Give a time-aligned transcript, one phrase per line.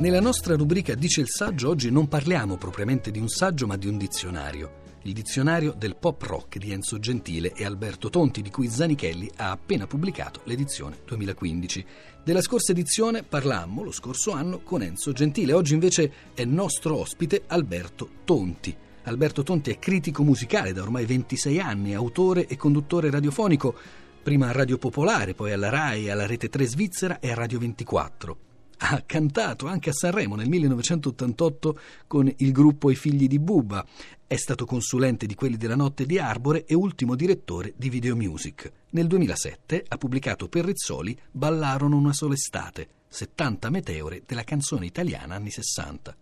[0.00, 3.86] Nella nostra rubrica Dice il saggio oggi non parliamo propriamente di un saggio ma di
[3.86, 4.78] un dizionario.
[5.02, 9.50] Il dizionario del pop rock di Enzo Gentile e Alberto Tonti, di cui Zanichelli ha
[9.50, 11.84] appena pubblicato l'edizione 2015.
[12.24, 17.42] Della scorsa edizione parlammo lo scorso anno con Enzo Gentile, oggi invece è nostro ospite
[17.48, 18.74] Alberto Tonti.
[19.02, 23.74] Alberto Tonti è critico musicale da ormai 26 anni, autore e conduttore radiofonico,
[24.22, 28.48] prima a Radio Popolare, poi alla RAI, alla Rete 3 Svizzera e a Radio 24
[28.82, 33.84] ha cantato anche a Sanremo nel 1988 con il gruppo I figli di Bubba.
[34.26, 38.70] È stato consulente di quelli della notte di Arbore e ultimo direttore di Video Music.
[38.90, 45.34] Nel 2007 ha pubblicato per Rizzoli Ballarono una sola estate, 70 meteore della canzone italiana
[45.34, 46.16] anni 60.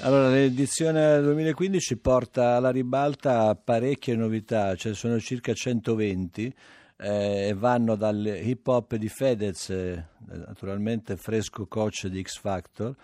[0.00, 6.54] Allora, l'edizione 2015 porta alla ribalta parecchie novità, ce ne sono circa 120
[7.00, 12.94] eh, vanno dal hip hop di Fedez, eh, naturalmente fresco coach di X Factor,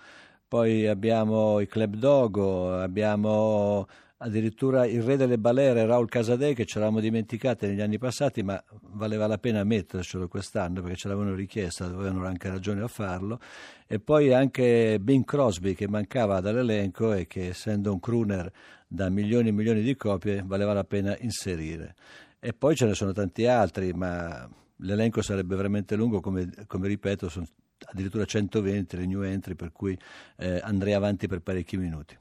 [0.46, 3.86] poi abbiamo i Club Dogo, abbiamo
[4.18, 8.62] addirittura il re delle balere Raul Casadei che ce l'avevamo dimenticate negli anni passati ma
[8.92, 13.38] valeva la pena mettercelo quest'anno perché ce l'avevano richiesta, avevano anche ragione a farlo
[13.86, 18.50] e poi anche Bing Crosby che mancava dall'elenco e che essendo un crooner
[18.86, 21.94] da milioni e milioni di copie valeva la pena inserire.
[22.38, 27.28] E poi ce ne sono tanti altri, ma l'elenco sarebbe veramente lungo, come, come ripeto,
[27.28, 27.46] sono
[27.86, 29.98] addirittura 120 le new entry, per cui
[30.36, 32.16] eh, andrei avanti per parecchi minuti.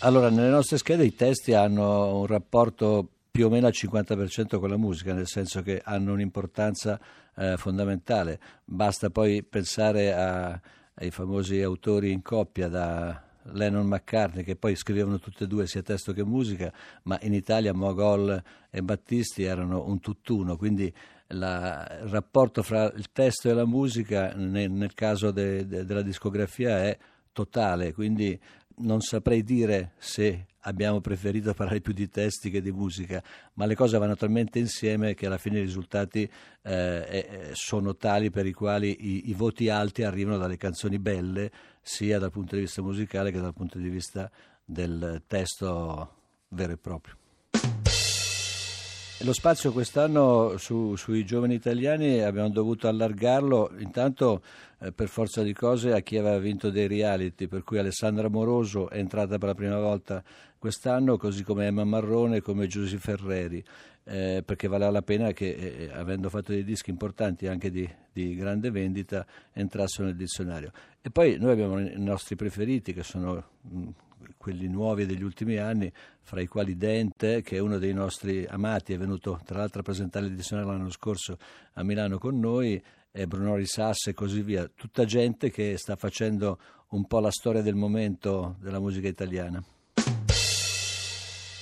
[0.00, 4.70] Allora, nelle nostre schede i testi hanno un rapporto più o meno al 50% con
[4.70, 7.00] la musica, nel senso che hanno un'importanza
[7.34, 8.38] eh, fondamentale.
[8.64, 10.60] Basta poi pensare a,
[10.94, 15.82] ai famosi autori in coppia da Lennon McCartney, che poi scrivevano tutte e due sia
[15.82, 16.72] testo che musica,
[17.04, 20.92] ma in Italia Mogol e Battisti erano un tutt'uno, quindi
[21.28, 26.02] la, il rapporto fra il testo e la musica nel, nel caso de, de, della
[26.02, 26.98] discografia è
[27.32, 28.38] totale, quindi
[28.78, 33.22] non saprei dire se abbiamo preferito parlare più di testi che di musica,
[33.54, 36.28] ma le cose vanno talmente insieme che alla fine i risultati
[36.62, 42.18] eh, sono tali per i quali i, i, voti alti arrivano dalle canzoni belle, sia
[42.18, 44.30] dal punto di vista musicale che dal punto di vista
[44.64, 46.14] del testo
[46.48, 47.16] vero e proprio.
[49.20, 54.42] Lo spazio quest'anno su, sui giovani italiani abbiamo dovuto allargarlo intanto
[54.78, 58.90] eh, per forza di cose a chi aveva vinto dei reality, per cui Alessandra Moroso
[58.90, 60.22] è entrata per la prima volta
[60.58, 63.64] quest'anno, così come Emma Marrone, come Giusy Ferreri,
[64.04, 67.88] eh, perché valeva la pena che, eh, eh, avendo fatto dei dischi importanti anche di,
[68.12, 70.72] di grande vendita, entrassero nel dizionario.
[71.00, 73.42] E poi noi abbiamo i nostri preferiti che sono...
[73.62, 73.88] Mh, mm,
[74.36, 78.92] quelli nuovi degli ultimi anni, fra i quali Dente, che è uno dei nostri amati,
[78.92, 81.38] è venuto tra l'altro a presentare l'edizione l'anno scorso
[81.74, 86.58] a Milano con noi, e Bruno Risas e così via, tutta gente che sta facendo
[86.88, 89.64] un po' la storia del momento della musica italiana.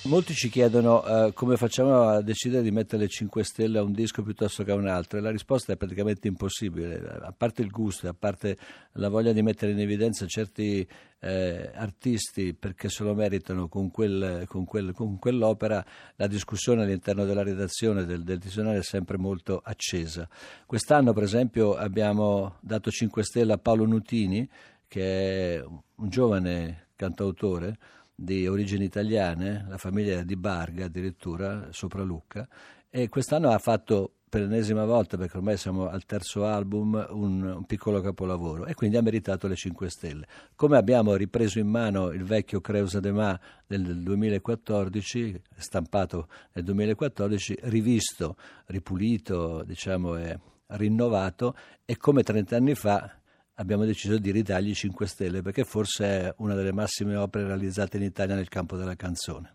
[0.05, 3.91] Molti ci chiedono uh, come facciamo a decidere di mettere le 5 stelle a un
[3.91, 7.71] disco piuttosto che a un altro e la risposta è praticamente impossibile, a parte il
[7.71, 8.55] gusto, a parte
[8.93, 10.87] la voglia di mettere in evidenza certi
[11.19, 15.83] eh, artisti perché se lo meritano con, quel, con, quel, con, quell'opera,
[16.17, 20.29] la discussione all'interno della redazione del, del dizionario è sempre molto accesa.
[20.67, 24.47] Quest'anno per esempio abbiamo dato 5 stelle a Paolo Nutini
[24.87, 27.77] che è un giovane cantautore
[28.15, 32.47] di origini italiane, la famiglia di Barga addirittura, sopra Lucca,
[32.89, 37.65] e quest'anno ha fatto per l'ennesima volta, perché ormai siamo al terzo album, un, un,
[37.65, 40.25] piccolo capolavoro e quindi ha meritato le 5 stelle.
[40.55, 47.59] Come abbiamo ripreso in mano il vecchio Creusa de Ma del 2014, stampato nel 2014,
[47.63, 50.37] rivisto, ripulito, diciamo, e
[50.67, 51.55] rinnovato
[51.85, 53.19] e come 30 anni fa
[53.55, 58.03] abbiamo deciso di ridargli 5 stelle perché forse è una delle massime opere realizzate in
[58.03, 59.53] Italia nel campo della canzone.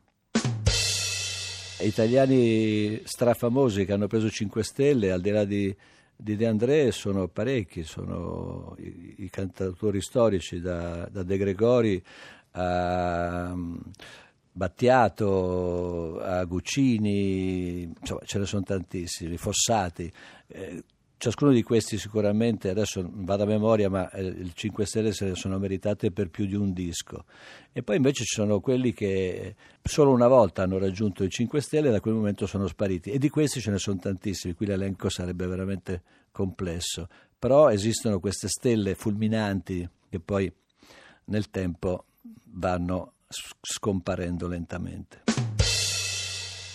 [1.80, 5.74] Italiani strafamosi che hanno preso 5 stelle, al di là di,
[6.14, 12.02] di De André, sono parecchi, sono i, i cantautori storici, da, da, De Gregori
[12.52, 13.54] a
[14.52, 20.12] Battiato, a Guccini, insomma ce ne sono tantissimi, Fossati.
[20.48, 20.84] Eh,
[21.20, 25.34] Ciascuno di questi sicuramente, adesso vado a memoria, ma eh, il 5 Stelle se ne
[25.34, 27.26] sono meritate per più di un disco.
[27.72, 31.88] E poi invece ci sono quelli che solo una volta hanno raggiunto i 5 Stelle
[31.88, 33.10] e da quel momento sono spariti.
[33.10, 36.02] E di questi ce ne sono tantissimi, qui l'elenco sarebbe veramente
[36.32, 37.06] complesso.
[37.38, 40.50] Però esistono queste stelle fulminanti che poi
[41.26, 42.06] nel tempo
[42.44, 43.12] vanno
[43.60, 45.24] scomparendo lentamente.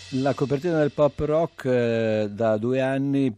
[0.10, 3.36] La copertina del pop rock eh, da due anni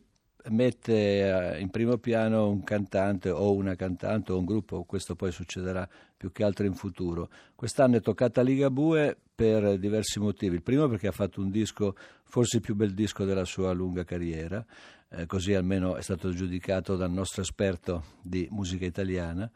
[0.50, 5.88] mette in primo piano un cantante o una cantante o un gruppo, questo poi succederà
[6.16, 7.30] più che altro in futuro.
[7.56, 10.56] Quest'anno è toccata Ligabue per diversi motivi.
[10.56, 14.04] Il primo perché ha fatto un disco, forse il più bel disco della sua lunga
[14.04, 14.66] carriera,
[15.10, 19.50] eh, così almeno è stato giudicato dal nostro esperto di musica italiana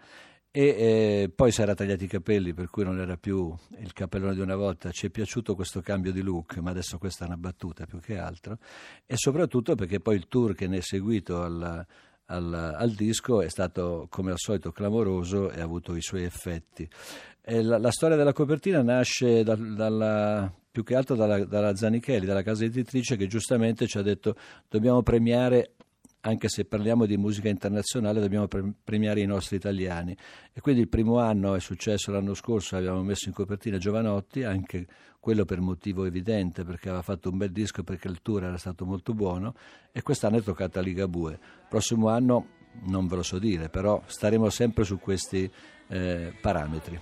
[0.54, 4.34] e eh, poi si era tagliati i capelli per cui non era più il capellone
[4.34, 4.92] di una volta.
[4.92, 8.18] Ci è piaciuto questo cambio di look ma adesso questa è una battuta più che
[8.18, 8.58] altro.
[9.06, 11.86] E soprattutto perché poi il tour che ne è seguito al,
[12.26, 16.88] al, al disco è stato come al solito clamoroso e ha avuto i suoi effetti.
[17.44, 22.44] La, la, storia della copertina nasce da, dalla, più che altro dalla, dalla Zanichelli, dalla
[22.44, 24.36] casa editrice che giustamente ci ha detto
[24.70, 25.76] dobbiamo premiare
[26.22, 28.48] anche se parliamo di musica internazionale, dobbiamo
[28.84, 30.16] premiare i nostri italiani.
[30.54, 34.88] E quindi il primo anno è successo l'anno scorso, abbiamo messo in copertina Giovanotti, anche
[35.20, 38.86] quello per motivo evidente, perché aveva fatto un bel disco, perché il tour era stato
[38.86, 39.56] molto buono,
[39.92, 41.40] e quest'anno è toccata Ligabue.
[41.70, 42.48] Prossimo anno
[42.86, 45.50] non ve lo so dire, però staremo sempre su questi
[45.88, 47.00] eh, parametri.